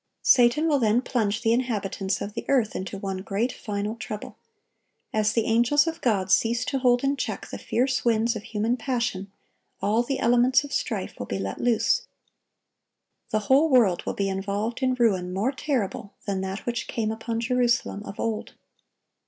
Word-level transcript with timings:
Satan 0.23 0.67
will 0.67 0.79
then 0.79 1.03
plunge 1.03 1.43
the 1.43 1.53
inhabitants 1.53 2.21
of 2.21 2.33
the 2.33 2.43
earth 2.49 2.75
into 2.75 2.97
one 2.97 3.17
great, 3.17 3.51
final 3.51 3.93
trouble. 3.95 4.35
As 5.13 5.31
the 5.33 5.45
angels 5.45 5.85
of 5.85 6.01
God 6.01 6.31
cease 6.31 6.65
to 6.65 6.79
hold 6.79 7.03
in 7.03 7.15
check 7.15 7.47
the 7.51 7.59
fierce 7.59 8.03
winds 8.03 8.35
of 8.35 8.41
human 8.41 8.77
passion, 8.77 9.31
all 9.79 10.01
the 10.01 10.17
elements 10.17 10.63
of 10.63 10.73
strife 10.73 11.13
will 11.19 11.27
be 11.27 11.37
let 11.37 11.61
loose. 11.61 12.07
The 13.29 13.41
whole 13.41 13.69
world 13.69 14.03
will 14.07 14.15
be 14.15 14.27
involved 14.27 14.81
in 14.81 14.95
ruin 14.95 15.31
more 15.31 15.51
terrible 15.51 16.15
than 16.25 16.41
that 16.41 16.65
which 16.65 16.87
came 16.87 17.11
upon 17.11 17.39
Jerusalem 17.39 18.01
of 18.03 18.19
old. 18.19 18.55